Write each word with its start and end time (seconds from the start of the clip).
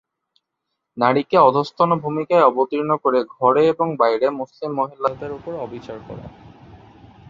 নারীকে 0.97 1.37
অধস্তন 1.41 1.89
ভূমিকায় 2.03 2.47
অবতীর্ণ 2.49 2.91
করে 3.03 3.19
ঘরে 3.35 3.63
এবং 3.73 3.87
বাইরে 3.97 4.27
মুসলিম 4.39 4.71
মহিলাদের 4.79 5.31
উপর 5.31 5.51
অবিচার 5.57 5.97
করা। 6.07 6.25